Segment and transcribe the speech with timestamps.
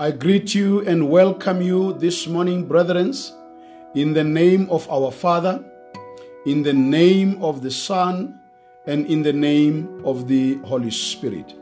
[0.00, 3.12] I greet you and welcome you this morning, brethren,
[3.94, 5.62] in the name of our Father,
[6.46, 8.40] in the name of the Son,
[8.86, 11.52] and in the name of the Holy Spirit.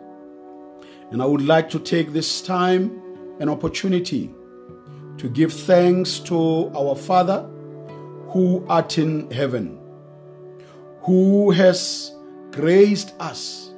[1.10, 3.02] And I would like to take this time
[3.40, 4.30] and opportunity
[5.16, 7.42] to give thanks to our Father
[8.28, 9.80] who art in heaven,
[11.00, 12.14] who has
[12.52, 13.70] graced us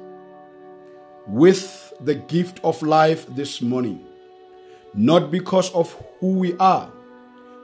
[1.25, 4.05] with the gift of life this morning,
[4.93, 6.91] not because of who we are,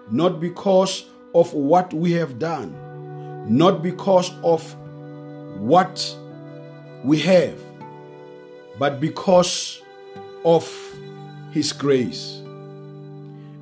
[0.09, 2.75] not because of what we have done,
[3.47, 4.75] not because of
[5.59, 6.15] what
[7.03, 7.59] we have,
[8.79, 9.81] but because
[10.45, 10.67] of
[11.51, 12.41] His grace.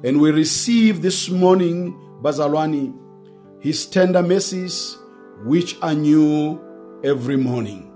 [0.04, 2.94] And we receive this morning, Bazalwani,
[3.59, 4.98] His tender mercies,
[5.44, 6.62] which are new
[7.04, 7.92] every morning.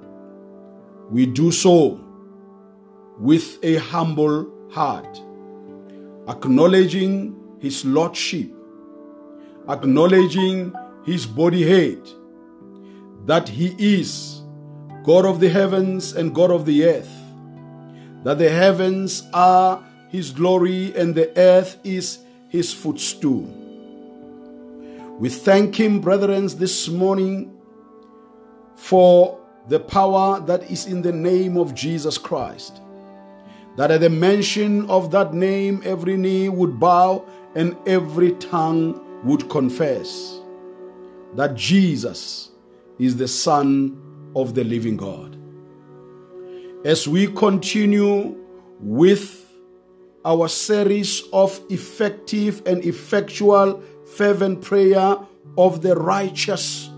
[1.09, 1.99] We do so
[3.19, 5.21] with a humble heart,
[6.29, 8.51] acknowledging His Lordship,
[9.67, 11.99] acknowledging His body head,
[13.25, 14.41] that He is
[15.03, 17.11] God of the heavens and God of the earth,
[18.23, 23.55] that the heavens are His glory and the earth is His footstool.
[25.19, 27.59] We thank Him, brethren, this morning
[28.75, 32.81] for the power that is in the name of Jesus Christ.
[33.75, 37.25] That at the mention of that name, every knee would bow
[37.55, 40.39] and every tongue would confess
[41.35, 42.51] that Jesus
[42.97, 45.37] is the Son of the living God.
[46.85, 48.37] As we continue
[48.79, 49.45] with
[50.25, 53.81] our series of effective and effectual
[54.15, 55.17] fervent prayer
[55.57, 56.89] of the righteous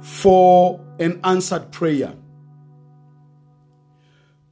[0.00, 2.14] for an answered prayer.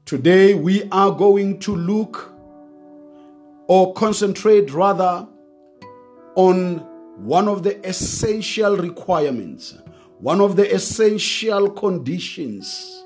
[0.07, 2.31] Today we are going to look
[3.69, 5.27] or concentrate rather
[6.35, 6.77] on
[7.17, 9.79] one of the essential requirements,
[10.19, 13.03] one of the essential conditions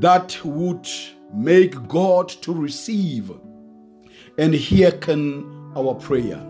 [0.00, 0.88] that would
[1.32, 3.30] make God to receive
[4.38, 6.44] and hearken our prayer.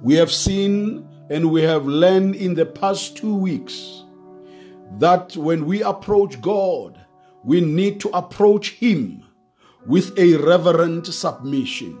[0.00, 4.02] We have seen and we have learned in the past two weeks
[4.92, 7.04] that when we approach God,
[7.44, 9.24] we need to approach Him
[9.86, 11.98] with a reverent submission.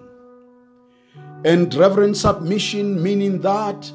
[1.44, 3.90] And reverent submission meaning that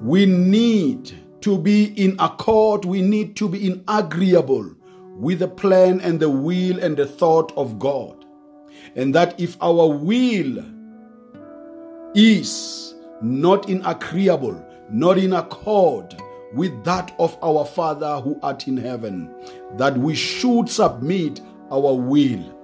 [0.00, 1.12] we need
[1.42, 4.74] to be in accord, we need to be in agreeable
[5.16, 8.24] with the plan and the will and the thought of God.
[8.96, 10.64] And that if our will
[12.14, 16.14] is not in agreeable, not in accord
[16.54, 19.34] with that of our Father who art in heaven,
[19.76, 22.54] that we should submit our will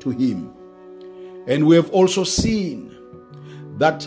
[0.00, 0.52] to Him.
[1.46, 2.94] And we have also seen
[3.78, 4.06] that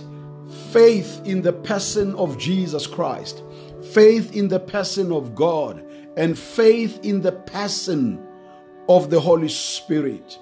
[0.71, 3.43] faith in the person of Jesus Christ,
[3.93, 5.85] faith in the person of God,
[6.17, 8.25] and faith in the person
[8.87, 10.39] of the Holy Spirit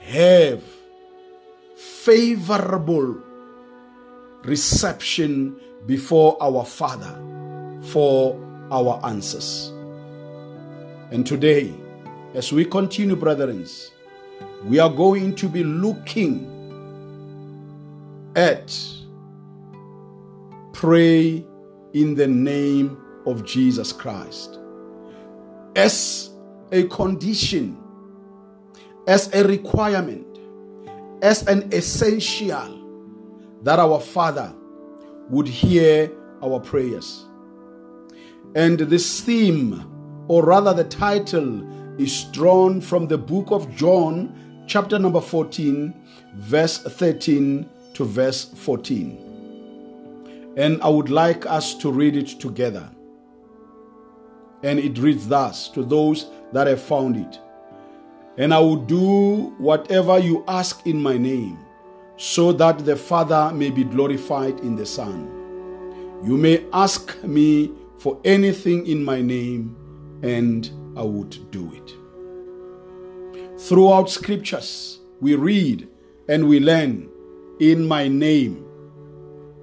[0.00, 0.62] have
[1.76, 3.16] favorable
[4.44, 7.41] reception before our Father
[7.90, 8.38] for
[8.70, 9.72] our answers.
[11.10, 11.74] And today,
[12.34, 13.66] as we continue, brethren,
[14.64, 16.48] we are going to be looking
[18.34, 18.76] at
[20.72, 21.44] pray
[21.92, 24.58] in the name of Jesus Christ
[25.76, 26.30] as
[26.70, 27.78] a condition,
[29.06, 30.26] as a requirement,
[31.22, 32.78] as an essential
[33.62, 34.52] that our Father
[35.28, 36.10] would hear
[36.42, 37.26] our prayers.
[38.54, 41.66] And this theme, or rather the title,
[41.98, 45.94] is drawn from the book of John, chapter number 14,
[46.34, 50.52] verse 13 to verse 14.
[50.56, 52.88] And I would like us to read it together.
[54.62, 57.40] And it reads thus to those that have found it.
[58.36, 61.58] And I will do whatever you ask in my name,
[62.18, 66.20] so that the Father may be glorified in the Son.
[66.22, 67.72] You may ask me
[68.02, 69.76] for anything in my name,
[70.24, 73.60] and I would do it.
[73.60, 75.88] Throughout scriptures, we read
[76.28, 77.08] and we learn
[77.60, 78.66] in my name,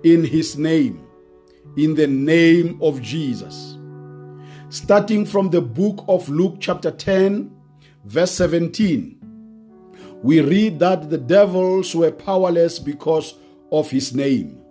[0.05, 1.05] in his name,
[1.75, 3.77] in the name of Jesus.
[4.69, 7.51] Starting from the book of Luke, chapter 10,
[8.05, 9.19] verse 17,
[10.23, 13.33] we read that the devils were powerless because
[13.69, 14.61] of his name.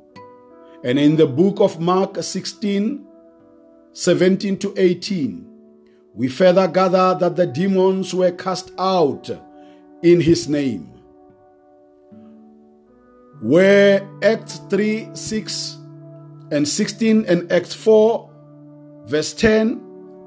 [0.83, 3.05] And in the book of Mark 16,
[3.99, 5.45] 17 to 18,
[6.15, 9.29] we further gather that the demons were cast out
[10.05, 10.85] in his name.
[13.41, 15.79] Where Acts 3 6
[16.53, 18.31] and 16 and Acts 4
[19.07, 19.81] verse 10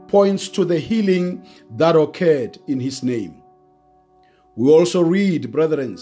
[0.10, 1.48] points to the healing
[1.78, 3.42] that occurred in his name.
[4.58, 5.98] We also read, brethren,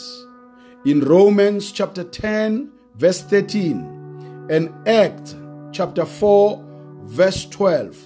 [0.87, 5.35] in Romans chapter 10, verse 13, and Act
[5.71, 6.65] chapter 4,
[7.09, 7.97] verse 12,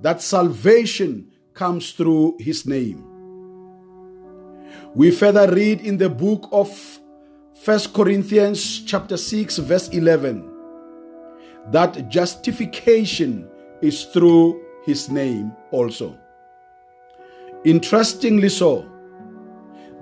[0.00, 3.02] that salvation comes through his name.
[4.94, 6.68] We further read in the book of
[7.64, 10.50] 1 Corinthians chapter 6 verse 11
[11.70, 13.48] that justification
[13.80, 16.18] is through his name also.
[17.64, 18.86] Interestingly so,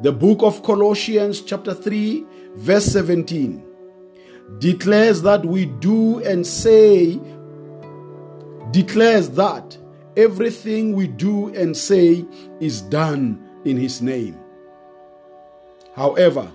[0.00, 2.26] the book of Colossians chapter 3
[2.56, 3.64] verse 17
[4.58, 7.20] declares that we do and say
[8.72, 9.76] declares that
[10.16, 12.24] everything we do and say
[12.60, 14.38] is done in his name.
[15.94, 16.50] However,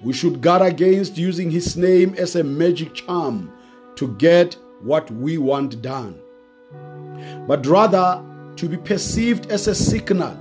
[0.00, 3.52] we should guard against using his name as a magic charm
[3.96, 6.20] to get what we want done,
[7.46, 8.22] but rather
[8.56, 10.36] to be perceived as a signal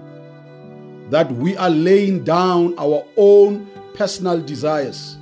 [1.09, 5.17] that we are laying down our own personal desires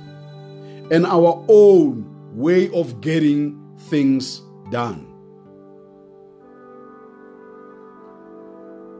[0.90, 3.58] and our own way of getting
[3.88, 5.05] things done.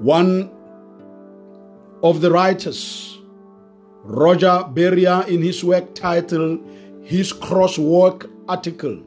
[0.01, 0.51] One
[2.03, 3.17] of the writers
[4.07, 6.65] Roger Barrier, in his work titled
[7.03, 9.03] His Crosswalk Article,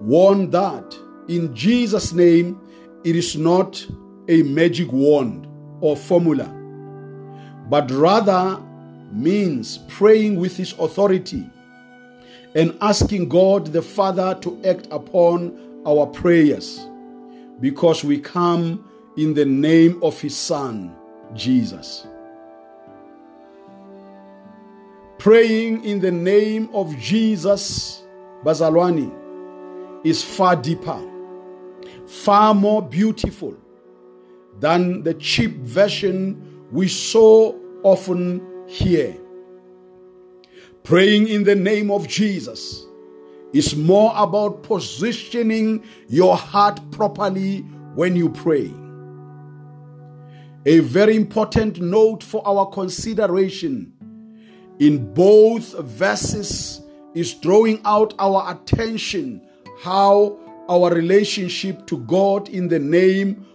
[0.00, 0.98] warned that
[1.28, 2.58] in Jesus' name
[3.04, 3.86] it is not
[4.28, 5.46] a magic wand
[5.82, 6.46] or formula,
[7.68, 8.58] but rather
[9.12, 11.44] means praying with his authority
[12.54, 16.80] and asking God the Father to act upon our prayers
[17.60, 18.87] because we come
[19.18, 20.94] in the name of his Son,
[21.34, 22.06] Jesus.
[25.18, 28.04] Praying in the name of Jesus,
[28.44, 29.12] Bazalwani,
[30.04, 31.02] is far deeper,
[32.06, 33.56] far more beautiful
[34.60, 39.16] than the cheap version we so often hear.
[40.84, 42.86] Praying in the name of Jesus
[43.52, 47.62] is more about positioning your heart properly
[47.96, 48.70] when you pray.
[50.68, 53.90] A very important note for our consideration.
[54.78, 56.82] In both verses
[57.14, 59.40] is drawing out our attention
[59.80, 60.38] how
[60.68, 63.46] our relationship to God in the name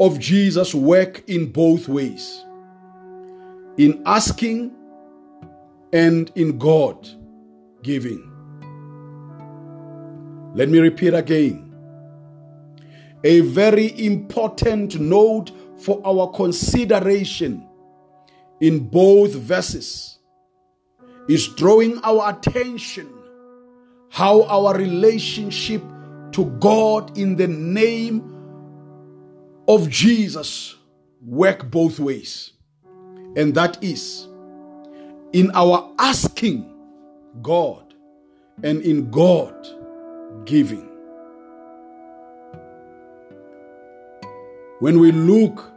[0.00, 2.42] of Jesus work in both ways.
[3.76, 4.74] In asking
[5.92, 7.06] and in God
[7.82, 8.24] giving.
[10.54, 11.66] Let me repeat again.
[13.24, 17.66] A very important note for our consideration
[18.60, 20.18] in both verses
[21.28, 23.12] is drawing our attention
[24.10, 25.82] how our relationship
[26.32, 28.34] to God in the name
[29.66, 30.76] of Jesus
[31.24, 32.52] work both ways.
[33.36, 34.26] And that is
[35.32, 36.74] in our asking
[37.42, 37.94] God
[38.62, 39.54] and in God
[40.46, 40.88] giving.
[44.80, 45.70] When we look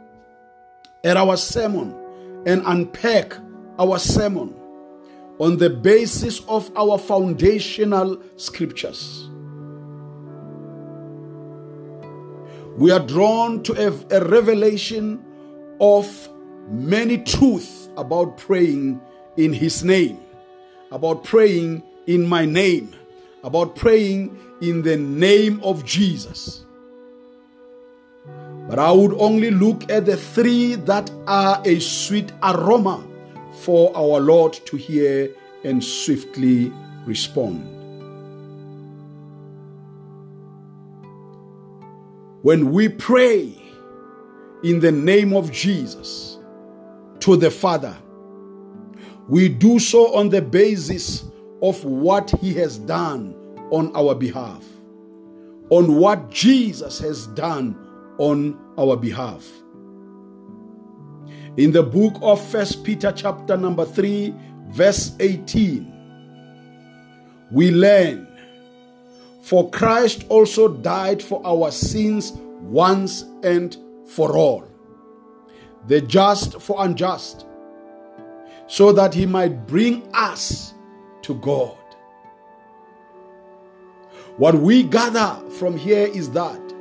[1.04, 1.94] at our sermon
[2.46, 3.34] and unpack
[3.78, 4.54] our sermon
[5.38, 9.28] on the basis of our foundational scriptures.
[12.76, 15.22] We are drawn to a, a revelation
[15.80, 16.28] of
[16.68, 19.00] many truths about praying
[19.36, 20.18] in His name,
[20.90, 22.94] about praying in my name,
[23.44, 26.64] about praying in the name of Jesus.
[28.72, 33.06] But I would only look at the three that are a sweet aroma
[33.60, 35.30] for our Lord to hear
[35.62, 36.72] and swiftly
[37.04, 37.66] respond.
[42.40, 43.52] When we pray
[44.64, 46.38] in the name of Jesus
[47.20, 47.94] to the Father,
[49.28, 51.24] we do so on the basis
[51.60, 53.34] of what He has done
[53.70, 54.64] on our behalf,
[55.68, 57.76] on what Jesus has done
[58.18, 59.48] on our behalf.
[61.56, 64.34] In the book of First Peter chapter number 3
[64.68, 65.92] verse 18
[67.50, 68.26] we learn
[69.42, 73.76] for Christ also died for our sins once and
[74.06, 74.66] for all
[75.88, 77.44] the just for unjust
[78.66, 80.72] so that he might bring us
[81.20, 81.76] to God
[84.38, 86.71] what we gather from here is that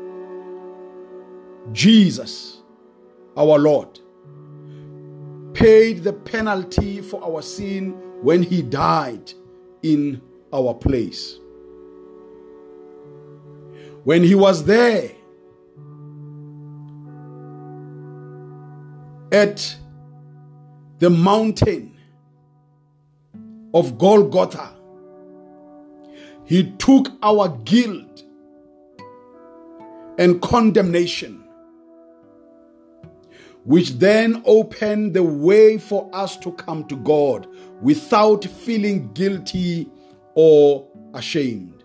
[1.71, 2.61] Jesus
[3.37, 3.99] our Lord
[5.53, 7.91] paid the penalty for our sin
[8.21, 9.33] when he died
[9.83, 10.21] in
[10.53, 11.37] our place.
[14.03, 15.11] When he was there
[19.31, 19.75] at
[20.99, 21.97] the mountain
[23.73, 24.73] of Golgotha,
[26.45, 28.23] he took our guilt
[30.17, 31.40] and condemnation,
[33.63, 37.47] which then opened the way for us to come to God
[37.81, 39.89] without feeling guilty
[40.35, 41.83] or ashamed.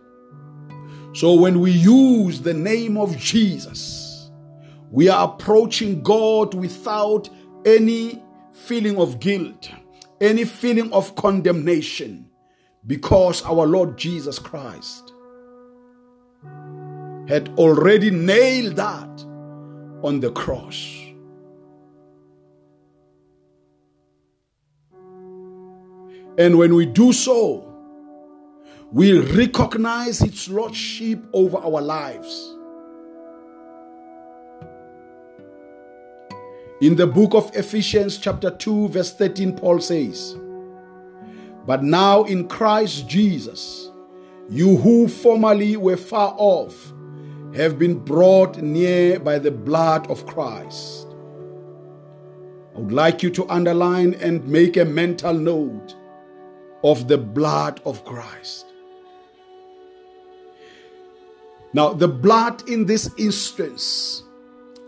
[1.12, 4.30] So when we use the name of Jesus,
[4.90, 7.28] we are approaching God without
[7.64, 9.70] any feeling of guilt,
[10.20, 12.28] any feeling of condemnation,
[12.86, 15.12] because our Lord Jesus Christ
[17.28, 19.24] had already nailed that
[20.02, 21.05] on the cross.
[26.38, 27.72] And when we do so,
[28.92, 32.54] we recognize its lordship over our lives.
[36.82, 40.36] In the book of Ephesians, chapter 2, verse 13, Paul says,
[41.66, 43.90] But now in Christ Jesus,
[44.50, 46.92] you who formerly were far off
[47.54, 51.06] have been brought near by the blood of Christ.
[52.74, 55.96] I would like you to underline and make a mental note
[56.82, 58.66] of the blood of Christ.
[61.72, 64.22] Now, the blood in this instance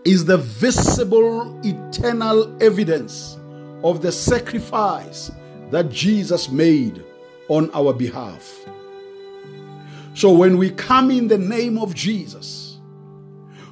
[0.04, 3.38] is the visible eternal evidence
[3.84, 5.30] of the sacrifice
[5.70, 7.04] that Jesus made
[7.48, 8.58] on our behalf.
[10.14, 12.78] So, when we come in the name of Jesus,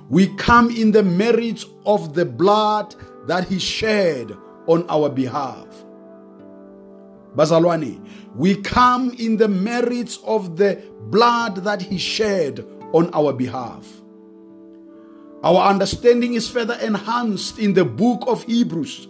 [0.09, 2.95] we come in the merits of the blood
[3.27, 5.67] that He shed on our behalf.
[7.37, 8.00] Bazalwani,
[8.35, 13.87] we come in the merits of the blood that He shed on our behalf.
[15.43, 19.07] Our understanding is further enhanced in the book of Hebrews,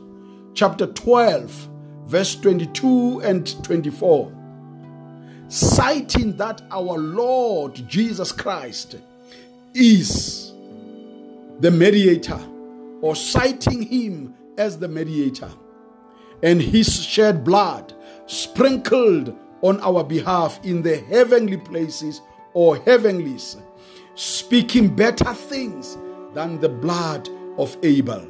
[0.55, 1.69] chapter 12,
[2.07, 4.33] verse 22 and 24,
[5.49, 8.97] citing that our Lord Jesus Christ
[9.73, 10.53] is
[11.61, 12.41] the mediator,
[13.03, 15.51] or citing him as the mediator,
[16.43, 17.95] and his shed blood
[18.27, 22.21] sprinkled on our behalf in the heavenly places
[22.53, 23.57] or heavenlies,
[24.15, 25.97] speaking better things
[26.35, 27.29] than the blood
[27.59, 28.27] of Abel.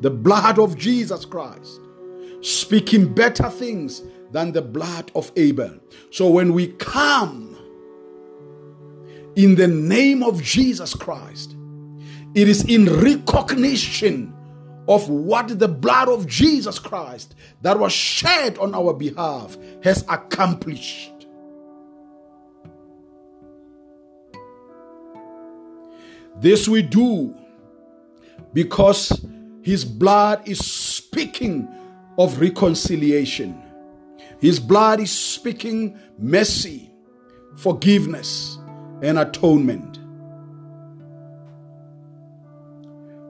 [0.00, 1.80] The blood of Jesus Christ,
[2.42, 5.78] speaking better things than the blood of Abel.
[6.10, 7.56] So when we come
[9.36, 11.56] in the name of Jesus Christ,
[12.34, 14.35] it is in recognition
[14.88, 21.12] of what the blood of Jesus Christ that was shed on our behalf has accomplished.
[26.38, 27.34] This we do
[28.52, 29.24] because
[29.62, 31.68] his blood is speaking
[32.18, 33.60] of reconciliation.
[34.40, 36.90] His blood is speaking mercy,
[37.56, 38.58] forgiveness,
[39.02, 39.98] and atonement.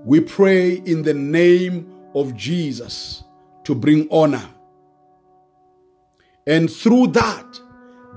[0.06, 3.24] We pray in the name of Jesus
[3.64, 4.48] to bring honor.
[6.46, 7.60] And through that,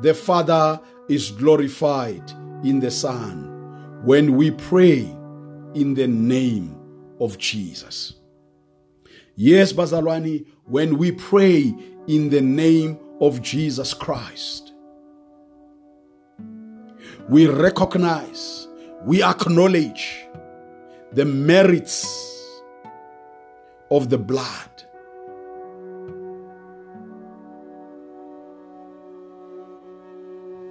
[0.03, 0.79] the Father
[1.09, 2.21] is glorified
[2.63, 4.99] in the Son when we pray
[5.73, 6.77] in the name
[7.19, 8.13] of Jesus.
[9.35, 11.73] Yes, Bazalwani, when we pray
[12.05, 14.73] in the name of Jesus Christ,
[17.29, 18.67] we recognize,
[19.05, 20.27] we acknowledge
[21.11, 22.51] the merits
[23.89, 24.69] of the blood.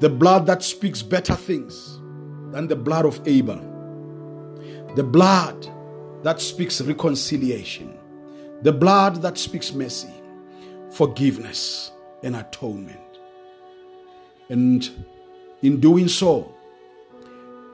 [0.00, 1.99] The blood that speaks better things
[2.52, 3.61] than the blood of Abel.
[4.95, 5.66] The blood
[6.23, 7.99] that speaks reconciliation.
[8.62, 10.12] The blood that speaks mercy,
[10.92, 11.90] forgiveness,
[12.23, 13.00] and atonement.
[14.49, 14.88] And
[15.62, 16.54] in doing so,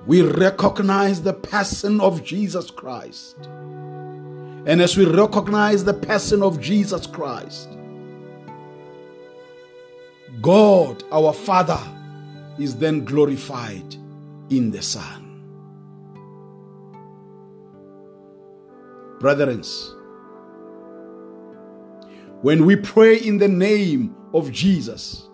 [0.06, 3.36] we recognize the person of Jesus Christ.
[4.66, 7.68] And as we recognize the person of Jesus Christ,
[10.40, 11.80] God, our Father,
[12.58, 13.94] is then glorified
[14.50, 15.22] in the Son.
[19.20, 19.62] Brethren,
[22.42, 25.30] when we pray in the name of Jesus,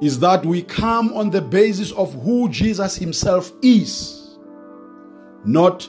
[0.00, 4.38] is that we come on the basis of who Jesus Himself is,
[5.44, 5.88] not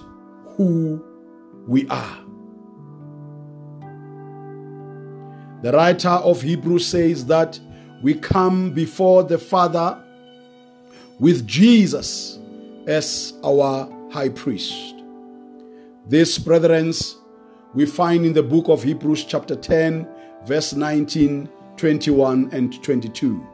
[0.57, 1.03] who
[1.67, 2.17] we are.
[5.61, 7.59] The writer of Hebrews says that
[8.01, 10.03] we come before the Father
[11.19, 12.39] with Jesus
[12.87, 14.95] as our high priest.
[16.07, 16.91] This, brethren,
[17.75, 20.07] we find in the book of Hebrews, chapter 10,
[20.45, 23.47] verse 19, 21, and 22.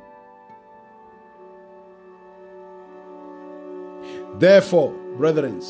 [4.39, 5.61] Therefore, brethren,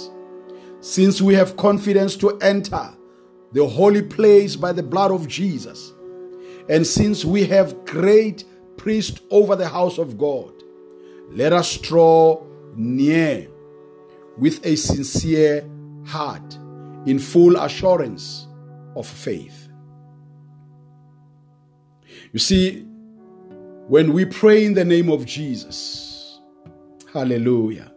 [0.81, 2.93] since we have confidence to enter
[3.53, 5.93] the holy place by the blood of Jesus,
[6.69, 8.43] and since we have great
[8.75, 10.53] priest over the house of God,
[11.29, 12.43] let us draw
[12.75, 13.47] near
[14.37, 15.67] with a sincere
[16.05, 16.57] heart
[17.05, 18.47] in full assurance
[18.95, 19.69] of faith.
[22.33, 22.81] You see,
[23.87, 26.39] when we pray in the name of Jesus,
[27.13, 27.91] hallelujah,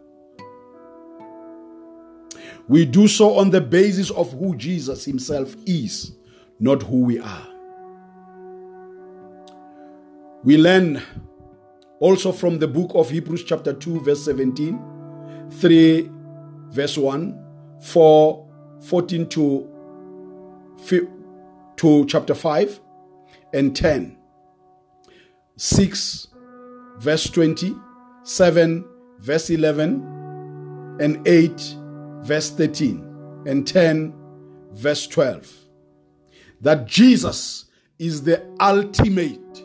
[2.71, 6.13] we do so on the basis of who Jesus himself is,
[6.57, 7.47] not who we are.
[10.45, 11.01] We learn
[11.99, 16.09] also from the book of Hebrews, chapter 2, verse 17, 3,
[16.69, 17.45] verse 1,
[17.81, 18.47] 4,
[18.79, 19.67] 14 to,
[21.75, 22.79] to chapter 5,
[23.53, 24.17] and 10,
[25.57, 26.27] 6,
[26.99, 27.75] verse 20,
[28.23, 28.85] 7,
[29.19, 31.75] verse 11, and 8,
[32.23, 34.13] verse 13, and 10,
[34.73, 35.51] verse 12.
[36.61, 37.65] That Jesus
[37.99, 39.63] is the ultimate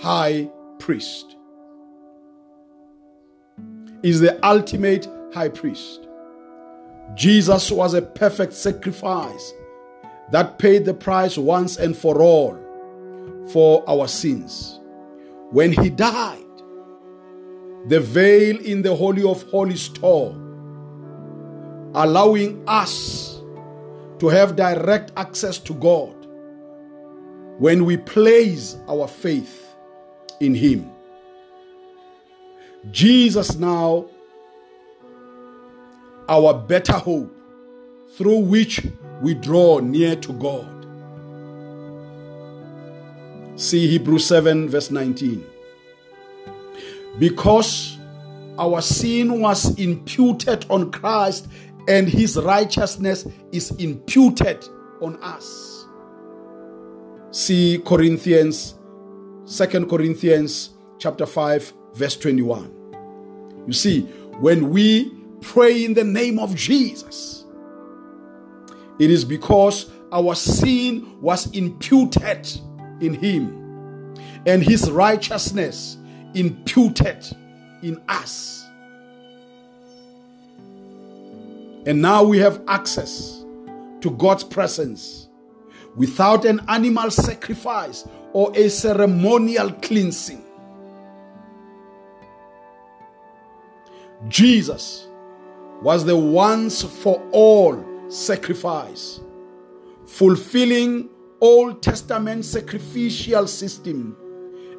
[0.00, 1.36] high priest.
[4.02, 6.06] Is the ultimate high priest.
[7.14, 9.52] Jesus was a perfect sacrifice
[10.30, 12.56] that paid the price once and for all
[13.52, 14.78] for our sins.
[15.50, 16.44] When he died,
[17.86, 20.36] the veil in the Holy of Holies tore,
[21.98, 23.40] allowing us
[24.20, 26.14] to have direct access to God
[27.58, 29.74] when we place our faith
[30.38, 30.88] in him.
[32.92, 34.06] Jesus now,
[36.28, 37.34] our better hope,
[38.16, 38.86] through which
[39.20, 40.74] we draw near to God.
[43.56, 45.44] See Hebrews 7, verse 19.
[47.18, 47.98] Because
[48.56, 51.48] our sin was imputed on Christ
[51.88, 54.68] and his righteousness is imputed
[55.00, 55.86] on us.
[57.30, 58.74] See Corinthians
[59.48, 63.64] Second Corinthians chapter 5 verse 21.
[63.66, 64.02] You see,
[64.40, 67.46] when we pray in the name of Jesus,
[68.98, 72.46] it is because our sin was imputed
[73.00, 74.14] in him
[74.46, 75.96] and his righteousness
[76.34, 77.26] imputed
[77.82, 78.67] in us.
[81.88, 83.46] And now we have access
[84.02, 85.30] to God's presence
[85.96, 90.44] without an animal sacrifice or a ceremonial cleansing.
[94.28, 95.08] Jesus
[95.80, 99.20] was the once for all sacrifice,
[100.04, 101.08] fulfilling
[101.40, 104.14] Old Testament sacrificial system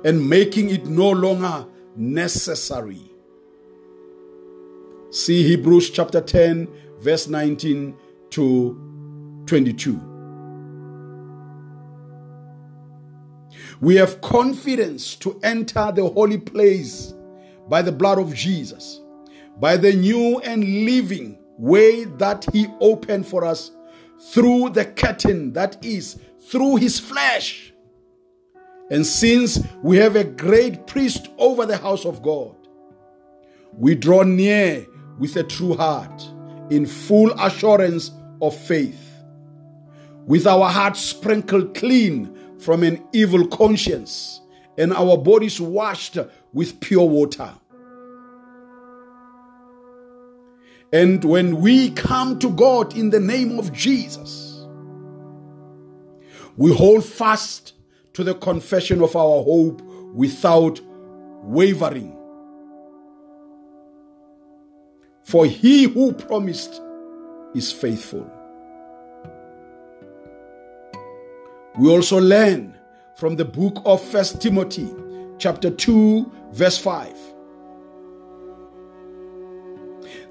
[0.06, 3.02] and making it no longer necessary.
[5.10, 6.68] See Hebrews chapter 10,
[7.02, 7.96] verse 19
[8.32, 10.00] to 22.
[13.82, 17.14] We have confidence to enter the holy place
[17.70, 19.00] by the blood of Jesus,
[19.60, 23.72] by the new and living way that He opened for us
[24.34, 27.74] through the curtain that is through His flesh.
[28.92, 32.56] And since we have a great priest over the house of God,
[33.72, 34.86] we draw near
[35.20, 36.28] with a true heart
[36.70, 39.06] in full assurance of faith,
[40.26, 44.42] with our hearts sprinkled clean from an evil conscience
[44.78, 46.18] and our bodies washed
[46.54, 47.54] with pure water.
[50.92, 54.66] And when we come to God in the name of Jesus,
[56.58, 57.74] we hold fast
[58.14, 59.82] to the confession of our hope
[60.14, 60.82] without
[61.44, 62.19] wavering.
[65.30, 66.82] For he who promised
[67.54, 68.28] is faithful.
[71.78, 72.76] We also learn
[73.14, 74.90] from the book of First Timothy,
[75.38, 77.16] chapter 2, verse 5,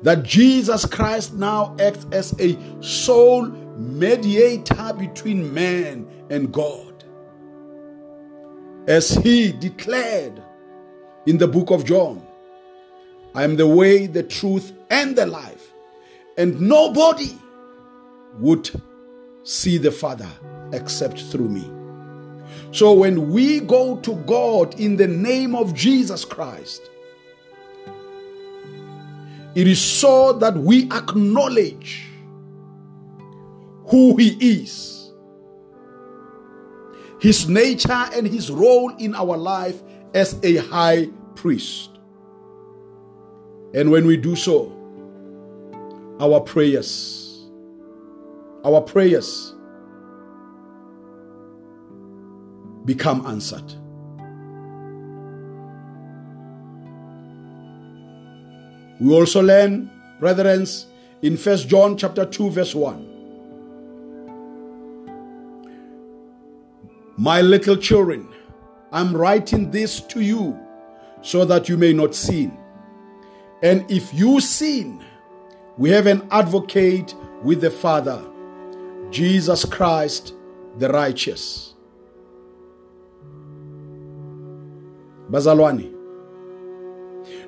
[0.03, 7.05] that Jesus Christ now acts as a sole mediator between man and God.
[8.89, 10.43] As he declared
[11.27, 12.21] in the book of John,
[13.37, 15.73] I am the way, the truth, and the life,
[16.37, 17.37] and nobody
[18.39, 18.71] would
[19.43, 20.29] see the Father
[20.73, 21.71] except through me.
[22.73, 26.83] So when we go to God in the name of Jesus Christ,
[29.55, 32.05] it is so that we acknowledge
[33.87, 35.11] who He is,
[37.21, 39.83] His nature, and His role in our life
[40.15, 41.91] as a high priest.
[43.75, 44.78] And when we do so,
[46.21, 47.47] our prayers,
[48.65, 49.55] our prayers
[52.85, 53.75] become answered.
[59.01, 60.67] We also learn, brethren,
[61.23, 63.15] in First John chapter 2, verse 1.
[67.17, 68.29] My little children,
[68.93, 70.59] I'm writing this to you
[71.23, 72.57] so that you may not sin.
[73.63, 75.05] And if you sin,
[75.79, 77.15] we have an advocate
[77.45, 78.21] with the Father,
[79.11, 80.35] Jesus Christ
[80.77, 81.75] the righteous.
[85.31, 85.95] Bazalwani.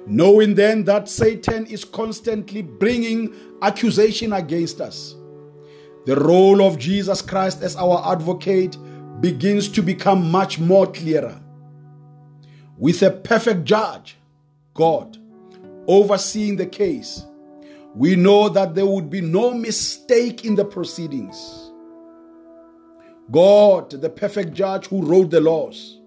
[0.07, 5.17] Knowing then that Satan is constantly bringing accusation against us,
[6.07, 8.77] the role of Jesus Christ as our advocate
[9.21, 11.41] begins to become much more clearer.
[12.79, 14.17] With a perfect judge,
[14.73, 15.19] God,
[15.87, 17.25] overseeing the case,
[17.95, 21.71] we know that there would be no mistake in the proceedings.
[23.31, 25.99] God, the perfect judge who wrote the laws.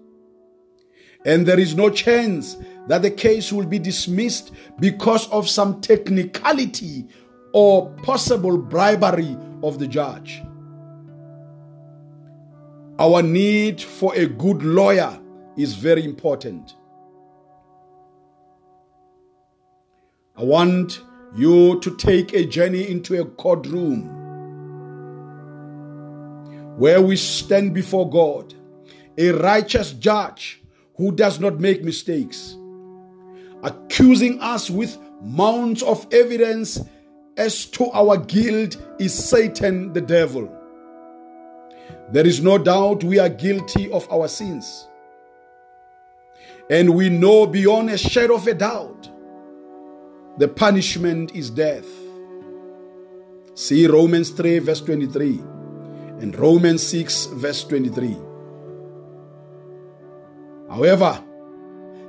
[1.24, 7.06] And there is no chance that the case will be dismissed because of some technicality
[7.52, 10.42] or possible bribery of the judge.
[12.98, 15.18] Our need for a good lawyer
[15.56, 16.76] is very important.
[20.36, 21.00] I want
[21.34, 24.08] you to take a journey into a courtroom
[26.76, 28.54] where we stand before God,
[29.18, 30.62] a righteous judge
[30.96, 32.56] who does not make mistakes,
[33.62, 36.80] accusing us with mounts of evidence
[37.36, 40.50] as to our guilt is Satan the devil.
[42.12, 44.86] There is no doubt we are guilty of our sins.
[46.70, 49.10] And we know beyond a shadow of a doubt
[50.36, 51.86] the punishment is death.
[53.54, 55.38] See Romans 3, verse 23,
[56.18, 58.16] and Romans 6, verse 23.
[60.68, 61.22] However,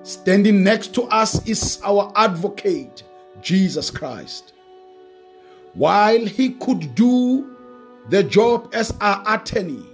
[0.01, 3.03] standing next to us is our advocate,
[3.41, 4.53] Jesus Christ.
[5.73, 7.55] While he could do
[8.09, 9.85] the job as our attorney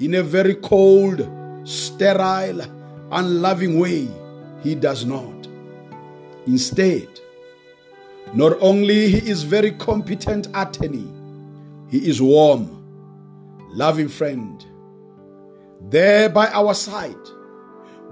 [0.00, 1.28] in a very cold,
[1.62, 2.62] sterile,
[3.12, 4.08] unloving way,
[4.64, 5.46] he does not.
[6.46, 7.08] Instead,
[8.34, 11.10] not only he is very competent attorney,
[11.90, 12.84] he is warm,
[13.70, 14.64] loving friend,
[15.90, 17.14] there by our side,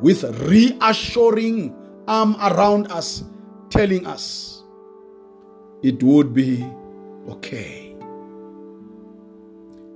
[0.01, 1.75] with reassuring
[2.09, 3.25] arm around us,
[3.71, 4.63] telling us
[5.83, 6.65] it would be
[7.29, 7.95] okay.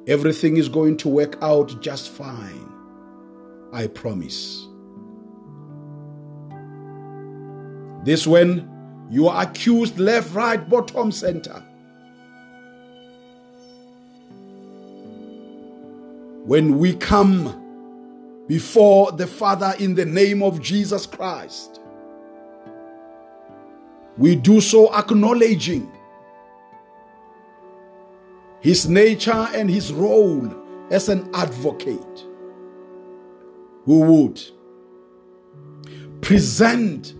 [0.06, 2.66] Everything is going to work out just fine.
[3.72, 4.66] I promise.
[8.04, 8.68] This when
[9.10, 11.62] you are accused left, right, bottom, center.
[16.44, 21.80] When we come before the Father in the name of Jesus Christ,
[24.16, 25.90] we do so acknowledging
[28.60, 30.54] his nature and his role
[30.90, 32.24] as an advocate
[33.84, 34.40] who would
[36.20, 37.14] present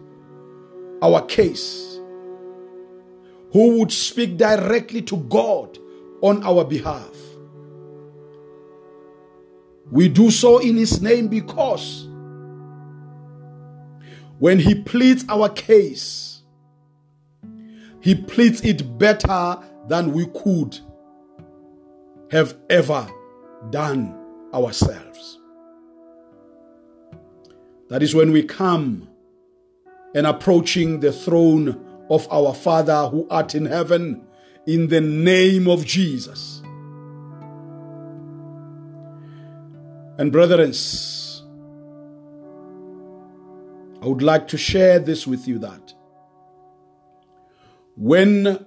[1.02, 1.98] our case,
[3.52, 5.78] who would speak directly to God
[6.20, 7.10] on our behalf.
[9.90, 12.06] We do so in His name because
[14.38, 16.42] when He pleads our case,
[18.00, 19.58] He pleads it better
[19.88, 20.78] than we could
[22.30, 23.08] have ever
[23.70, 24.16] done
[24.54, 25.38] ourselves.
[27.88, 29.09] That is when we come
[30.14, 34.26] and approaching the throne of our Father who art in heaven
[34.66, 36.60] in the name of Jesus.
[40.18, 40.74] And brethren,
[44.02, 45.94] I would like to share this with you that
[47.96, 48.66] when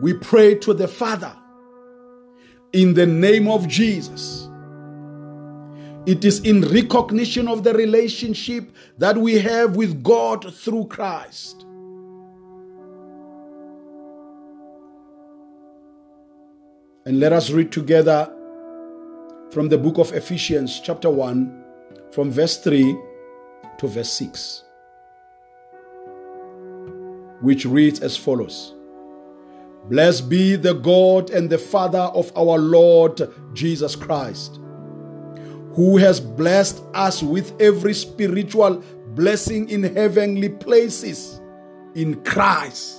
[0.00, 1.34] we pray to the Father
[2.72, 4.47] in the name of Jesus,
[6.08, 11.66] it is in recognition of the relationship that we have with God through Christ.
[17.04, 18.32] And let us read together
[19.50, 21.64] from the book of Ephesians, chapter 1,
[22.10, 22.96] from verse 3
[23.76, 24.64] to verse 6,
[27.42, 28.72] which reads as follows
[29.90, 33.20] Blessed be the God and the Father of our Lord
[33.52, 34.58] Jesus Christ,
[35.78, 38.82] who has blessed us with every spiritual
[39.14, 41.40] blessing in heavenly places
[41.94, 42.98] in Christ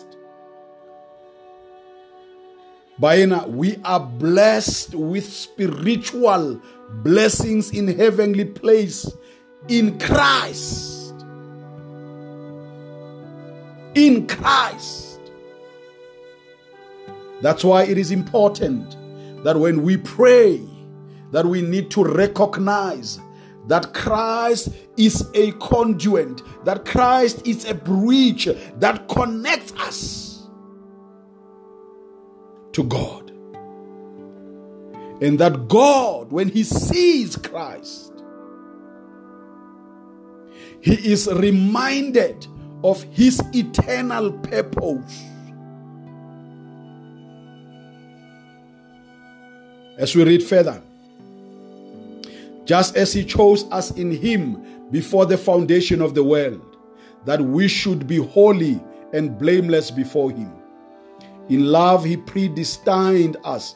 [3.00, 6.62] Baena, we are blessed with spiritual
[7.02, 9.10] blessings in heavenly place
[9.70, 11.14] in Christ.
[13.96, 15.22] In Christ.
[17.42, 18.98] That's why it is important
[19.46, 20.62] that when we pray,
[21.32, 23.20] that we need to recognize
[23.68, 30.48] that Christ is a conduit, that Christ is a bridge that connects us
[32.74, 33.30] to God.
[35.22, 38.14] And that God, when He sees Christ,
[40.82, 42.48] He is reminded
[42.84, 45.24] of His eternal purpose.
[49.98, 50.82] As we read further,
[52.70, 56.78] just as He chose us in Him before the foundation of the world,
[57.26, 58.80] that we should be holy
[59.12, 60.54] and blameless before Him.
[61.50, 63.74] In love, He predestined us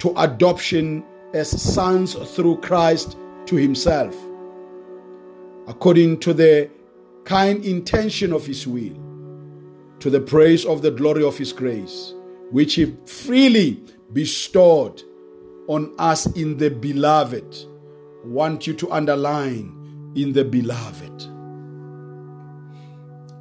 [0.00, 4.14] to adoption as sons through Christ to Himself,
[5.66, 6.68] according to the
[7.24, 8.94] kind intention of His will,
[10.00, 12.12] to the praise of the glory of His grace,
[12.50, 15.02] which He freely bestowed
[15.66, 17.67] on us in the beloved.
[18.28, 21.16] Want you to underline in the beloved.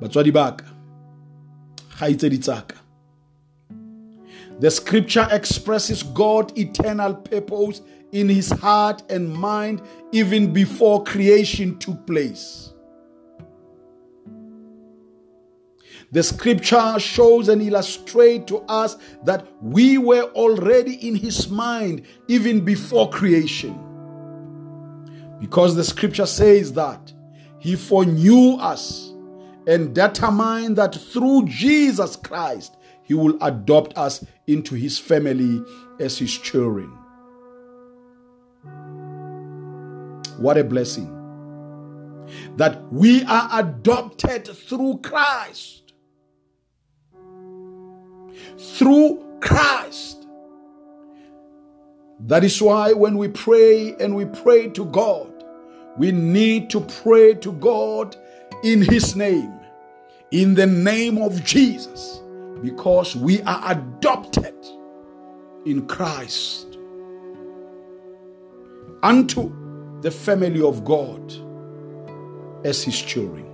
[0.02, 0.66] batswadi baka
[1.98, 2.76] kgaitsedi tsaka
[4.60, 12.08] the scripture expresses God's eternal purpose in his heart and mind even before creation took
[12.08, 12.74] place.
[16.12, 22.66] The scripture shows and illustrates to us that we were already in his mind even
[22.66, 23.87] before creation.
[25.40, 27.14] Because the scripture says that
[27.60, 29.12] he foreknew us
[29.68, 35.64] and determined that through Jesus Christ he will adopt us into His family
[35.98, 36.90] as His children.
[40.38, 41.14] What a blessing!
[42.58, 45.94] That we are adopted through Christ.
[48.58, 50.17] Through Christ.
[52.22, 55.32] That is why when we pray and we pray to God,
[55.98, 58.16] we need to pray to God
[58.64, 59.54] in His name,
[60.32, 62.22] in the name of Jesus
[62.62, 64.56] because we are adopted
[65.66, 66.78] in Christ
[69.04, 69.52] unto
[70.02, 71.34] the family of God
[72.66, 73.46] as his children.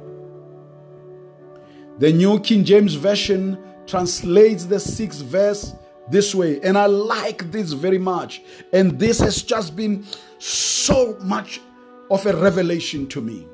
[1.99, 5.73] The New King James Version translates the sixth verse
[6.09, 8.41] this way, and I like this very much.
[8.71, 10.05] And this has just been
[10.39, 11.61] so much
[12.09, 13.47] of a revelation to me.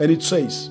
[0.00, 0.70] And it says,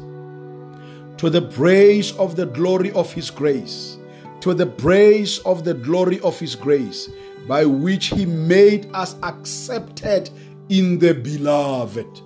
[1.17, 3.97] to the praise of the glory of His grace,
[4.39, 7.09] to the praise of the glory of His grace,
[7.47, 10.29] by which He made us accepted
[10.69, 12.21] in the beloved.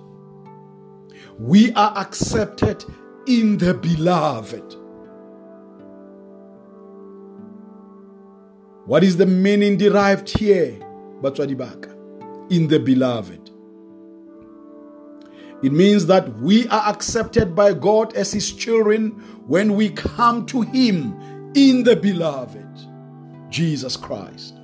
[1.38, 2.84] We are accepted
[3.26, 4.75] in the beloved.
[8.86, 10.78] What is the meaning derived here?
[11.20, 13.50] Batswadibaka, in the beloved.
[15.62, 19.10] It means that we are accepted by God as His children
[19.48, 22.64] when we come to Him in the beloved,
[23.48, 24.54] Jesus Christ.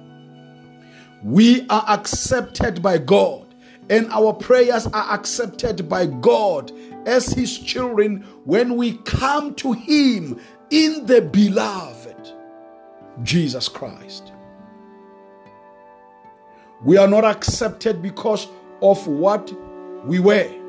[1.25, 3.55] We are accepted by God,
[3.91, 6.71] and our prayers are accepted by God
[7.07, 10.39] as His children when we come to Him
[10.71, 12.02] in the beloved,
[13.23, 14.33] Jesus Christ.
[16.83, 18.49] We are not accepted because
[18.81, 19.53] of what
[20.05, 20.63] we were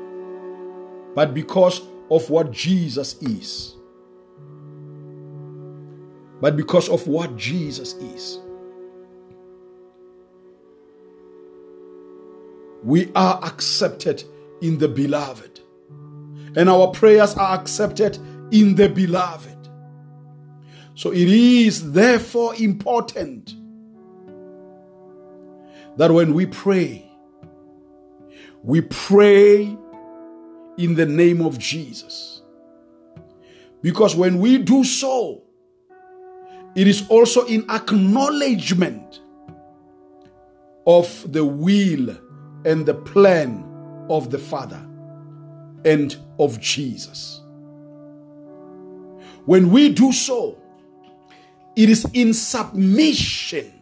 [1.14, 1.80] but because
[2.10, 3.76] of what Jesus is.
[6.40, 8.38] But because of what Jesus is.
[12.82, 14.24] We are accepted
[14.60, 15.60] in the beloved.
[16.56, 18.18] And our prayers are accepted
[18.50, 19.53] in the beloved.
[20.94, 23.54] So it is therefore important
[25.96, 27.10] that when we pray,
[28.62, 29.76] we pray
[30.78, 32.42] in the name of Jesus.
[33.82, 35.42] Because when we do so,
[36.74, 39.20] it is also in acknowledgement
[40.86, 42.16] of the will
[42.64, 43.64] and the plan
[44.08, 44.84] of the Father
[45.84, 47.40] and of Jesus.
[49.44, 50.58] When we do so,
[51.76, 53.72] it is in submission.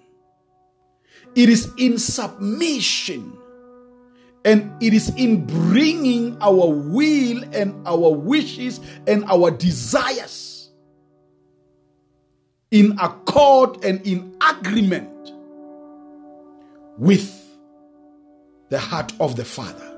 [1.34, 3.36] It is in submission.
[4.44, 10.70] And it is in bringing our will and our wishes and our desires
[12.72, 15.32] in accord and in agreement
[16.98, 17.38] with
[18.70, 19.88] the heart of the Father.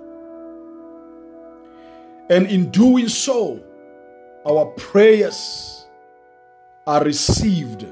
[2.29, 3.63] And in doing so,
[4.45, 5.84] our prayers
[6.87, 7.83] are received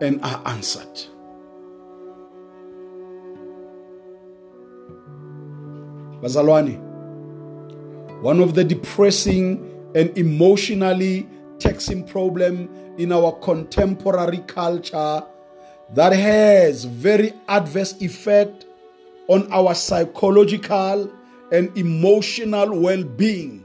[0.00, 1.06] and are answered.
[6.22, 6.78] Bazalwane,
[8.22, 15.22] one of the depressing and emotionally taxing problem in our contemporary culture
[15.94, 18.66] that has very adverse effect
[19.28, 21.10] on our psychological
[21.52, 23.64] and emotional well-being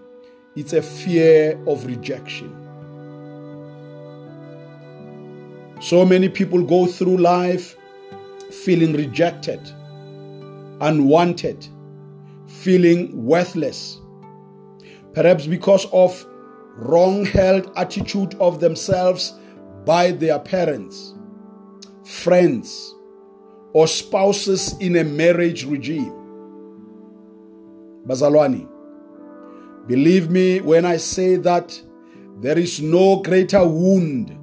[0.55, 2.62] it's a fear of rejection
[5.83, 7.75] so many people go through life
[8.63, 9.59] feeling rejected
[10.81, 11.67] unwanted
[12.47, 13.99] feeling worthless
[15.13, 16.25] perhaps because of
[16.75, 19.33] wrong held attitude of themselves
[19.85, 21.13] by their parents
[22.03, 22.93] friends
[23.73, 26.13] or spouses in a marriage regime.
[28.05, 28.67] Bazalwani,
[29.87, 31.81] believe me when I say that
[32.39, 34.37] there is no greater wound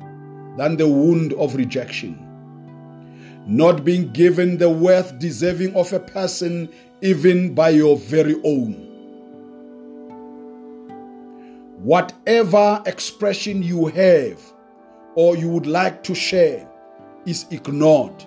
[0.61, 2.19] than the wound of rejection.
[3.47, 6.69] Not being given the worth deserving of a person,
[7.01, 8.75] even by your very own.
[11.79, 14.39] Whatever expression you have
[15.15, 16.69] or you would like to share
[17.25, 18.23] is ignored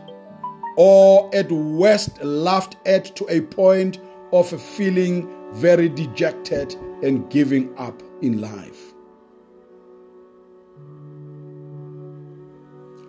[0.75, 3.99] or at worst laughed at to a point
[4.31, 8.92] of feeling very dejected and giving up in life.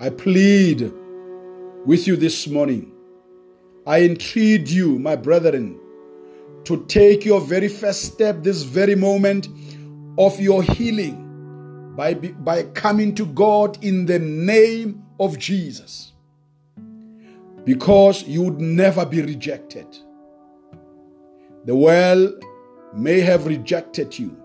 [0.00, 0.92] I plead
[1.86, 2.92] with you this morning.
[3.86, 5.78] I entreat you, my brethren,
[6.64, 9.48] to take your very first step this very moment
[10.18, 16.12] of your healing by, by coming to God in the name of Jesus.
[17.64, 19.86] Because you would never be rejected.
[21.66, 22.42] The world
[22.94, 24.36] may have rejected you.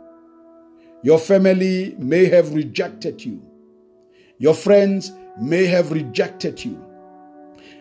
[1.01, 3.41] Your family may have rejected you.
[4.37, 6.85] Your friends may have rejected you.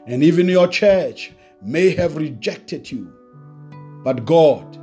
[0.06, 3.12] And even your church may have rejected you.
[4.04, 4.78] But God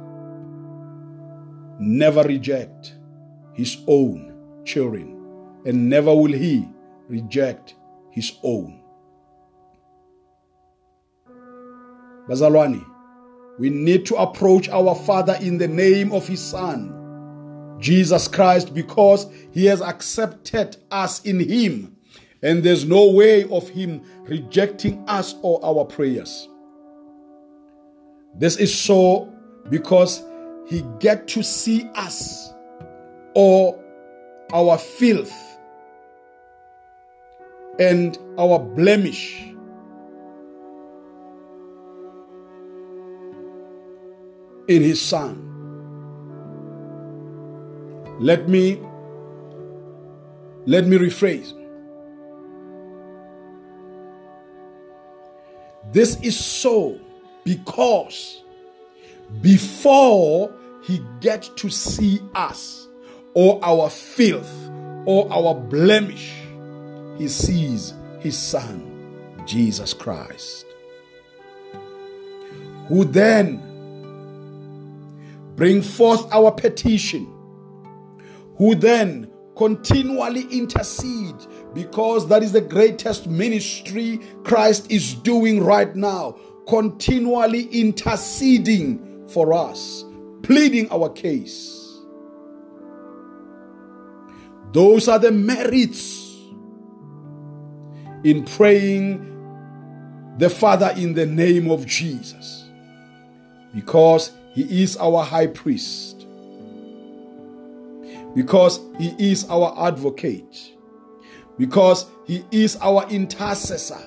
[1.79, 2.93] never reject
[3.53, 5.15] his own children
[5.65, 6.67] and never will he
[7.07, 7.75] reject
[8.11, 8.81] his own.
[12.27, 12.83] Bazalwani,
[13.59, 19.27] we need to approach our Father in the name of His Son, Jesus Christ, because
[19.51, 21.94] He has accepted us in Him,
[22.45, 26.47] and there's no way of Him rejecting us or our prayers.
[28.35, 29.33] This is so
[29.69, 30.23] because
[30.67, 32.53] He get to see us
[33.33, 33.83] or
[34.53, 35.33] our filth
[37.79, 39.41] and our blemish
[44.67, 45.41] in his son.
[48.19, 48.79] Let me
[50.65, 51.64] let me rephrase.
[55.95, 56.99] This is so
[57.45, 58.43] because
[59.39, 60.53] before
[60.83, 62.89] he gets to see us
[63.33, 64.53] or our filth
[65.05, 66.33] or our blemish,
[67.17, 70.65] he sees his son, Jesus Christ,
[72.89, 73.61] who then
[75.55, 77.25] bring forth our petition,
[78.57, 81.35] who then continually intercede
[81.75, 86.37] because that is the greatest ministry Christ is doing right now,
[86.69, 90.05] continually interceding for us,
[90.41, 91.99] pleading our case.
[94.71, 96.33] Those are the merits
[98.23, 99.33] in praying
[100.37, 102.69] the Father in the name of Jesus.
[103.73, 106.25] Because he is our high priest.
[108.33, 110.74] Because he is our advocate.
[111.57, 113.99] Because he is our intercessor.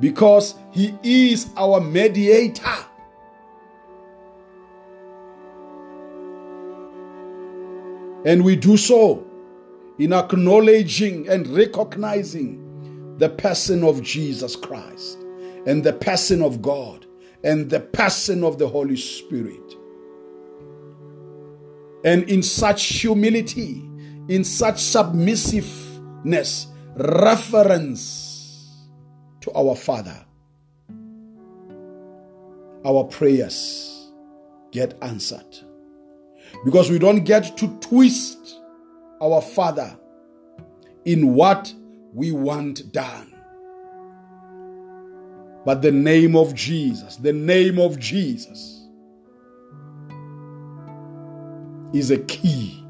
[0.00, 2.76] Because he is our mediator.
[8.24, 9.24] And we do so
[9.98, 15.18] in acknowledging and recognizing the person of Jesus Christ
[15.66, 17.06] and the person of God
[17.44, 19.76] and the person of the Holy Spirit.
[22.04, 23.88] And in such humility,
[24.28, 24.80] in such
[26.26, 26.66] submissiveness,
[26.96, 28.86] reference
[29.40, 30.24] to our Father,
[32.84, 34.10] our prayers
[34.72, 35.58] get answered.
[36.64, 38.60] Because we don't get to twist
[39.20, 39.96] our Father
[41.04, 41.72] in what
[42.12, 43.32] we want done.
[45.64, 48.88] But the name of Jesus, the name of Jesus
[51.92, 52.85] is a key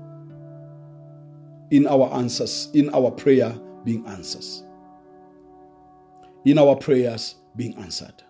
[1.71, 3.55] in our answers, in our prayer
[3.85, 4.63] being answers.
[6.45, 8.23] In our prayers being answered.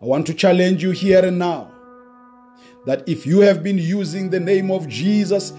[0.00, 1.72] I want to challenge you here and now
[2.86, 5.52] that if you have been using the name of Jesus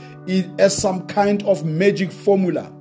[0.58, 2.72] as some kind of magic formula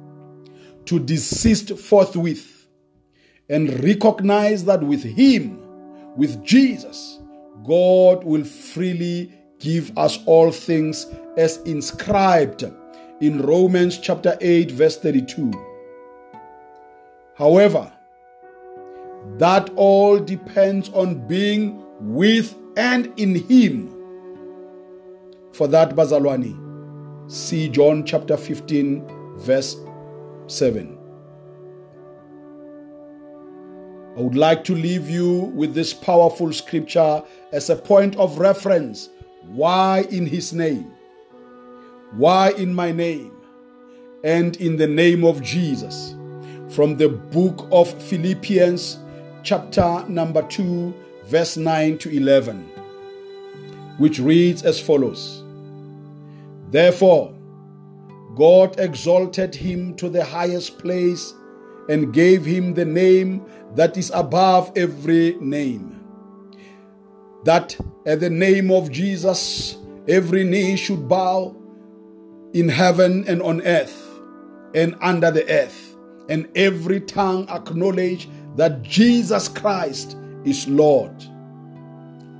[0.86, 2.66] to desist forthwith
[3.48, 5.60] and recognize that with Him,
[6.16, 7.18] with Jesus,
[7.64, 12.64] God will freely give us all things as inscribed
[13.20, 15.52] in Romans chapter 8, verse 32.
[17.36, 17.92] However,
[19.38, 23.94] that all depends on being with and in Him.
[25.52, 29.76] For that, Bazalwani, see John chapter 15, verse
[30.46, 30.96] 7.
[34.16, 39.08] I would like to leave you with this powerful scripture as a point of reference.
[39.42, 40.92] Why in His name?
[42.12, 43.32] Why in my name?
[44.24, 46.14] And in the name of Jesus.
[46.70, 48.98] From the book of Philippians,
[49.42, 50.94] chapter number 2,
[51.26, 52.62] verse 9 to 11,
[53.98, 55.42] which reads as follows
[56.70, 57.34] Therefore,
[58.34, 61.34] God exalted him to the highest place
[61.88, 63.44] and gave him the name
[63.74, 66.00] that is above every name.
[67.44, 71.57] That at the name of Jesus, every knee should bow
[72.52, 74.04] in heaven and on earth
[74.74, 75.96] and under the earth,
[76.28, 81.14] and every tongue acknowledge that Jesus Christ is Lord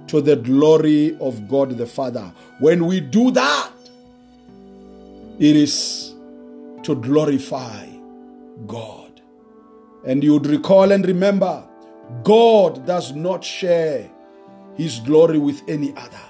[0.08, 2.32] to the glory of God the Father.
[2.60, 3.72] When we do that,
[5.38, 6.14] it is
[6.82, 7.86] to glorify
[8.66, 9.20] God.
[10.04, 11.62] And you would recall and remember
[12.24, 14.10] God does not share
[14.74, 16.27] his glory with any other.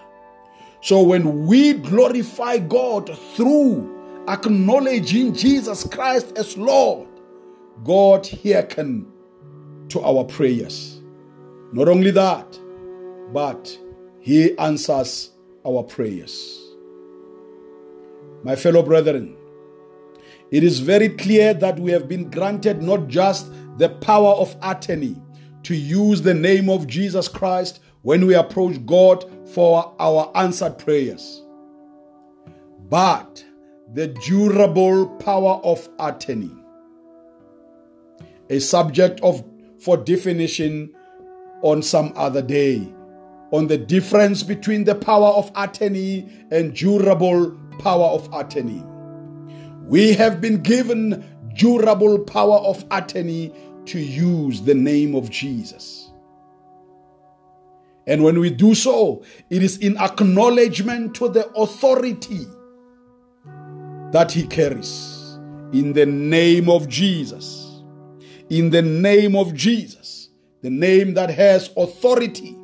[0.80, 7.08] So when we glorify God through acknowledging Jesus Christ as Lord,
[7.84, 9.10] God hearken
[9.88, 11.00] to our prayers.
[11.72, 12.58] Not only that,
[13.32, 13.78] but
[14.20, 15.30] he answers
[15.66, 16.60] our prayers.
[18.44, 19.36] My fellow brethren,
[20.50, 25.16] it is very clear that we have been granted not just the power of attorney
[25.64, 31.42] to use the name of Jesus Christ when we approach God for our answered prayers,
[32.88, 33.44] but
[33.92, 36.56] the durable power of attorney.
[38.48, 39.44] A subject of
[39.78, 40.90] for definition
[41.60, 42.90] on some other day
[43.50, 48.82] on the difference between the power of attorney and durable power of attorney.
[49.84, 51.26] We have been given
[51.58, 53.52] durable power of attorney
[53.84, 56.07] to use the name of Jesus.
[58.08, 62.46] And when we do so, it is in acknowledgement to the authority
[64.12, 65.38] that he carries.
[65.72, 67.82] In the name of Jesus.
[68.48, 70.30] In the name of Jesus.
[70.62, 72.56] The name that has authority.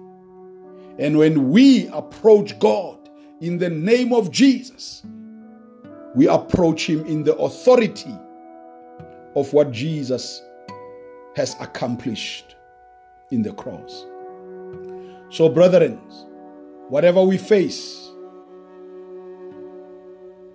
[0.98, 2.98] And when we approach God
[3.42, 5.02] in the name of Jesus,
[6.14, 8.16] we approach Him in the authority
[9.36, 10.40] of what Jesus
[11.36, 12.54] has accomplished
[13.30, 14.06] in the cross.
[15.34, 15.96] So, brethren,
[16.90, 18.08] whatever we face,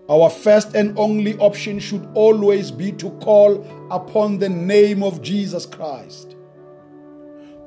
[0.10, 5.66] our first and only option should always be to call upon the name of Jesus
[5.66, 6.38] Christ.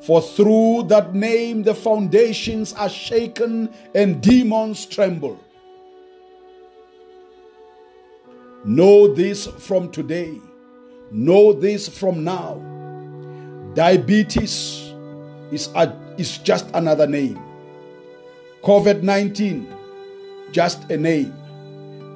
[0.00, 5.38] For through that name the foundations are shaken and demons tremble.
[8.64, 10.40] Know this from today.
[11.10, 12.54] Know this from now.
[13.74, 14.94] Diabetes
[15.50, 17.40] is, a, is just another name.
[18.62, 19.74] COVID 19,
[20.52, 21.34] just a name.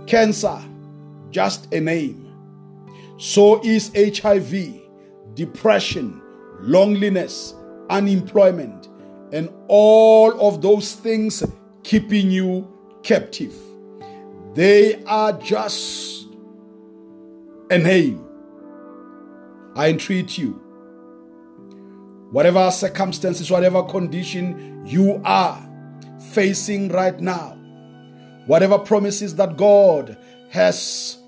[0.07, 0.63] Cancer,
[1.31, 2.33] just a name.
[3.19, 4.81] So is HIV,
[5.35, 6.21] depression,
[6.61, 7.55] loneliness,
[7.91, 8.89] unemployment,
[9.33, 11.43] and all of those things
[11.83, 12.69] keeping you
[13.03, 13.55] captive.
[14.55, 16.27] They are just
[17.71, 18.25] a name.
[19.75, 20.63] I entreat you,
[22.31, 25.63] whatever circumstances, whatever condition you are
[26.33, 27.57] facing right now,
[28.47, 30.17] whatever promises that God
[30.51, 31.19] has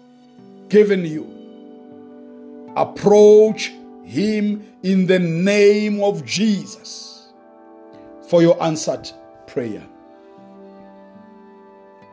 [0.68, 3.72] given you, approach
[4.04, 7.28] Him in the name of Jesus
[8.28, 9.10] for your answered
[9.46, 9.86] prayer.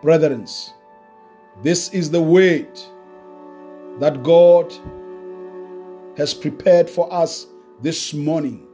[0.02, 0.48] Brethren,
[1.64, 2.80] this is the word
[4.00, 4.74] that God
[6.18, 7.48] has prepared for us
[7.82, 8.65] this morning.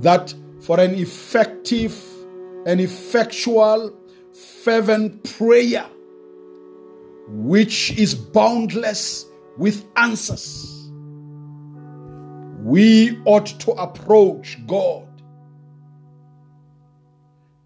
[0.00, 1.98] That for an effective
[2.66, 3.96] and effectual,
[4.62, 5.86] fervent prayer,
[7.28, 9.26] which is boundless
[9.56, 10.90] with answers,
[12.62, 15.06] we ought to approach God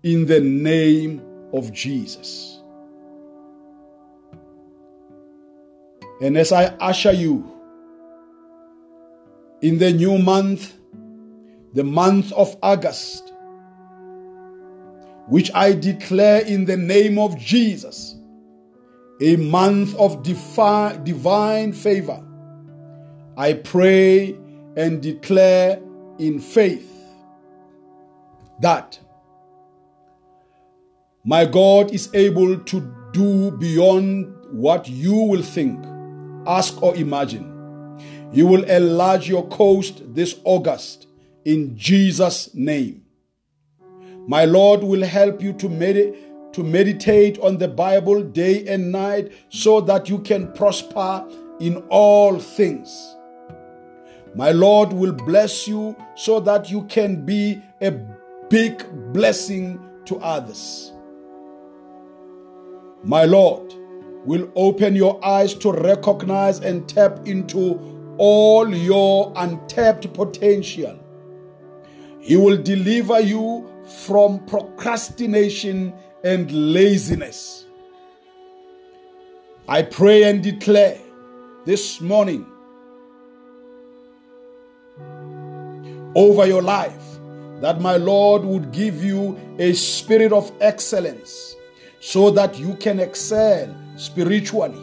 [0.03, 1.22] in the name
[1.53, 2.61] of Jesus.
[6.20, 7.51] And as I usher you
[9.62, 10.74] in the new month,
[11.75, 13.33] the month of August,
[15.27, 18.14] which I declare in the name of Jesus,
[19.20, 22.25] a month of defi- divine favor.
[23.37, 24.39] I pray
[24.77, 25.81] and declare
[26.20, 26.89] in faith
[28.61, 29.01] that
[31.25, 35.85] my God is able to do beyond what you will think,
[36.47, 37.51] ask, or imagine.
[38.33, 41.09] You will enlarge your coast this August
[41.45, 43.03] in Jesus' name.
[44.26, 46.14] My Lord will help you to, med-
[46.55, 51.26] to meditate on the Bible day and night so that you can prosper
[51.61, 53.16] in all things.
[54.34, 57.92] My Lord will bless you so that you can be a
[58.49, 60.92] big blessing to others.
[63.05, 63.74] My Lord
[64.24, 70.99] will open your eyes to recognize and tap into all your untapped potential.
[72.25, 73.68] He will deliver you
[74.07, 75.93] from procrastination
[76.25, 77.66] and laziness.
[79.68, 80.99] I pray and declare
[81.66, 82.47] this morning
[86.14, 87.05] over your life
[87.61, 91.57] that my Lord would give you a spirit of excellence
[92.01, 94.81] so that you can excel spiritually,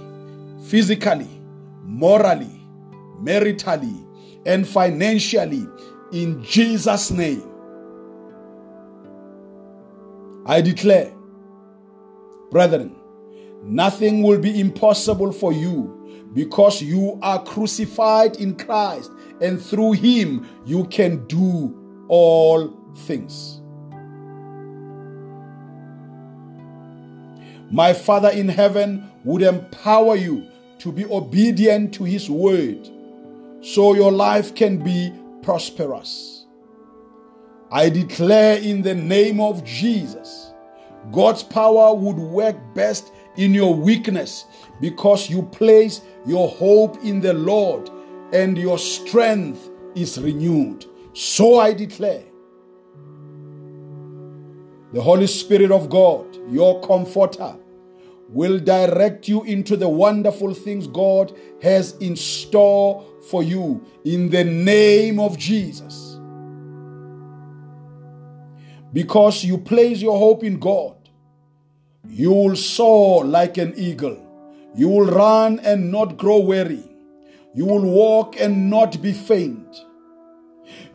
[0.68, 1.42] physically,
[1.82, 2.62] morally,
[3.20, 4.06] maritally,
[4.46, 5.66] and financially
[6.12, 7.43] in Jesus' name.
[10.45, 11.12] I declare,
[12.49, 12.95] brethren,
[13.64, 20.47] nothing will be impossible for you because you are crucified in Christ, and through Him
[20.66, 23.62] you can do all things.
[27.70, 30.47] My Father in heaven would empower you
[30.80, 32.89] to be obedient to His word
[33.62, 36.46] so your life can be prosperous.
[37.72, 40.52] I declare in the name of Jesus,
[41.12, 44.46] God's power would work best in your weakness
[44.82, 47.89] because you place your hope in the Lord
[48.34, 50.86] and your strength is renewed.
[51.14, 52.24] So I declare
[54.94, 57.56] the Holy Spirit of God, your comforter,
[58.28, 64.43] will direct you into the wonderful things God has in store for you in the
[64.43, 66.19] name of Jesus.
[68.93, 70.95] Because you place your hope in God,
[72.07, 74.17] you will soar like an eagle.
[74.76, 76.84] You will run and not grow weary.
[77.53, 79.76] You will walk and not be faint.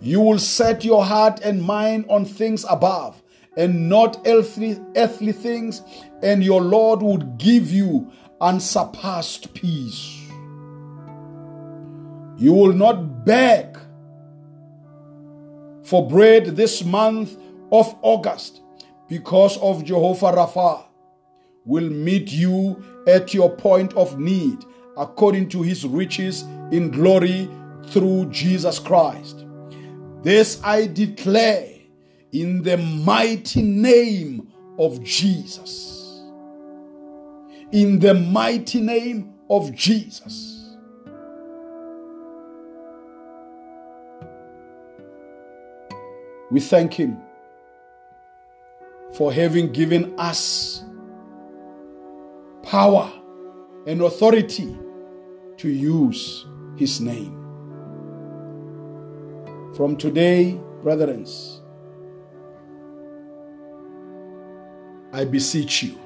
[0.01, 3.23] You will set your heart and mind on things above
[3.57, 5.83] and not earthly, earthly things,
[6.23, 10.26] and your Lord would give you unsurpassed peace.
[12.37, 13.79] You will not beg
[15.83, 17.37] for bread this month
[17.73, 18.61] of August
[19.09, 20.85] because of Jehovah Rapha
[21.65, 24.65] will meet you at your point of need
[24.97, 27.49] according to his riches in glory
[27.87, 29.45] through Jesus Christ.
[30.23, 31.69] This I declare
[32.33, 36.23] in the mighty name of Jesus.
[37.73, 40.56] In the mighty name of Jesus.
[46.51, 47.19] We thank Him
[49.15, 50.85] for having given us
[52.63, 53.13] power
[53.87, 54.77] and authority
[55.57, 57.43] to use His name.
[59.75, 61.27] From today, brethren,
[65.13, 65.99] I beseech you,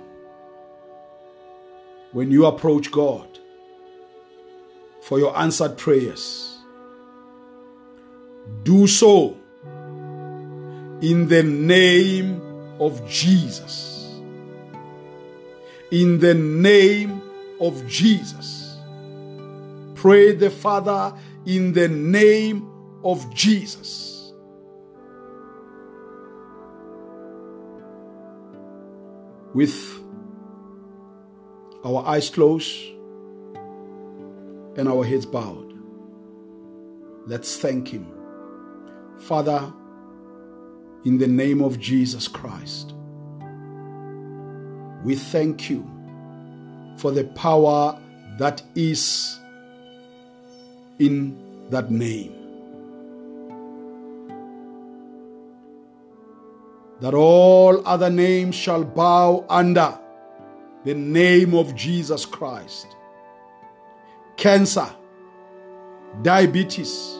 [2.13, 3.39] when you approach God
[5.03, 6.59] for your answered prayers,
[8.63, 9.40] Do so
[11.03, 12.41] in the name
[12.79, 14.21] of Jesus.
[15.91, 17.23] In the name
[17.61, 18.77] of Jesus.
[19.95, 21.15] Pray the Father
[21.47, 22.71] in the name
[23.05, 24.33] of Jesus.
[29.53, 30.01] With
[31.85, 32.73] our eyes closed
[34.77, 35.75] and our heads bowed,
[37.27, 38.07] let's thank Him.
[39.19, 39.73] Father,
[41.05, 42.95] in the name of Jesus Christ,
[45.03, 45.89] we thank you
[46.97, 47.99] for the power
[48.39, 49.39] that is
[50.99, 52.35] in that name.
[57.01, 59.99] That all other names shall bow under
[60.85, 62.87] the name of Jesus Christ.
[64.37, 64.89] Cancer,
[66.23, 67.19] diabetes,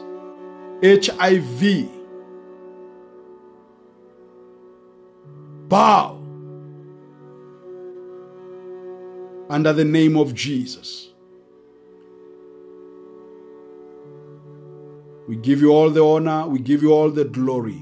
[0.83, 1.89] HIV,
[5.71, 6.17] bow
[9.49, 11.07] under the name of Jesus.
[15.29, 17.81] We give you all the honor, we give you all the glory.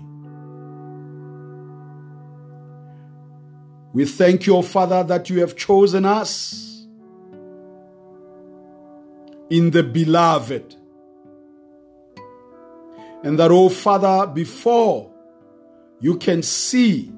[3.91, 6.85] We thank you, O Father, that you have chosen us
[9.49, 10.75] in the beloved.
[13.23, 15.11] And that, O Father, before
[15.99, 17.11] you can see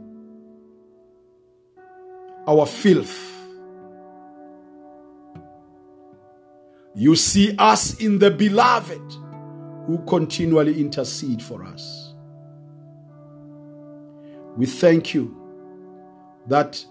[2.48, 3.30] our filth,
[6.94, 9.02] you see us in the beloved
[9.86, 12.14] who continually intercede for us.
[14.58, 15.38] We thank you
[16.48, 16.86] that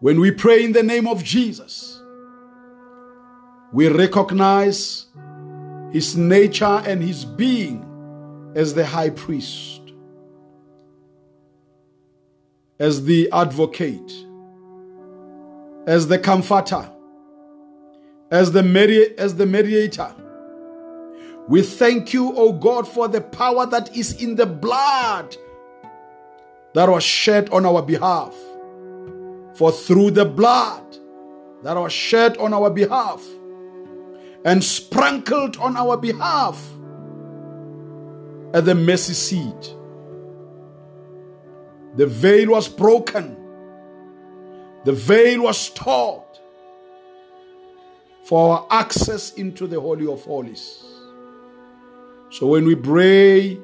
[0.00, 2.02] when we pray in the name of Jesus,
[3.72, 5.06] we recognize
[5.92, 7.84] his nature and his being
[8.54, 9.77] as the high priest,
[12.78, 14.12] as the advocate,
[15.86, 16.88] as the comforter,
[18.30, 20.14] as the, medi- as the mediator.
[21.48, 25.36] We thank you, O God, for the power that is in the blood
[26.74, 28.34] that was shed on our behalf.
[29.54, 30.84] For through the blood
[31.64, 33.24] that was shed on our behalf
[34.44, 36.64] and sprinkled on our behalf
[38.54, 39.74] at the mercy seat,
[41.98, 43.36] the veil was broken,
[44.84, 46.22] the veil was torn
[48.22, 50.84] for our access into the Holy of Holies.
[52.30, 53.54] So when we pray,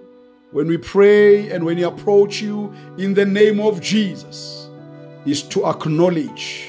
[0.51, 4.68] when we pray and when we approach you in the name of Jesus,
[5.24, 6.66] is to acknowledge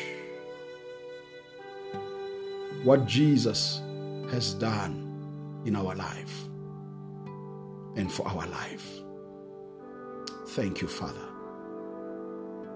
[2.84, 3.82] what Jesus
[4.30, 6.43] has done in our life
[7.95, 8.88] and for our life.
[10.49, 11.25] Thank you, Father,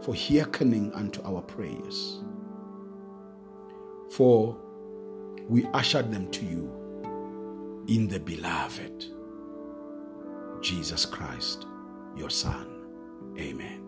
[0.01, 2.19] for hearkening unto our prayers.
[4.11, 4.57] For
[5.47, 9.05] we ushered them to you in the beloved.
[10.61, 11.65] Jesus Christ,
[12.15, 12.67] your Son.
[13.37, 13.78] Amen.